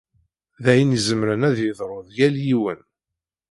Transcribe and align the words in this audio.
D 0.63 0.65
ayen 0.71 0.95
izemren 0.97 1.47
ad 1.49 1.57
yeḍru 1.65 1.99
d 2.07 2.09
yal 2.17 2.35
yiwen. 2.45 2.79